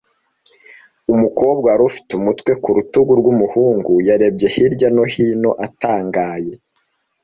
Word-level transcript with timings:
Umukobwa 1.13 1.67
wari 1.71 1.83
ufite 1.89 2.11
umutwe 2.19 2.51
ku 2.61 2.69
rutugu 2.77 3.11
rw’umuhungu, 3.19 3.91
yarebye 4.07 4.47
hirya 4.55 4.87
no 4.95 5.03
hino 5.13 5.51
atangaye. 5.65 6.53